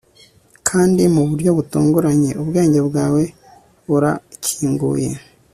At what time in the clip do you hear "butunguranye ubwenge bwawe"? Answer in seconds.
1.57-3.23